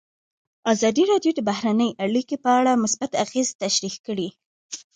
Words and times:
ازادي 0.73 1.03
راډیو 1.11 1.31
د 1.35 1.39
بهرنۍ 1.49 1.89
اړیکې 2.05 2.35
په 2.43 2.49
اړه 2.59 2.81
مثبت 2.83 3.11
اغېزې 3.23 3.53
تشریح 3.63 3.95
کړي. 4.05 4.29